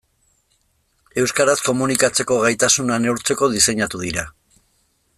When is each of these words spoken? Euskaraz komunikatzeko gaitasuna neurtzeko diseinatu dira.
Euskaraz 1.23 1.55
komunikatzeko 1.67 2.39
gaitasuna 2.47 3.01
neurtzeko 3.05 3.51
diseinatu 3.57 4.03
dira. 4.09 4.29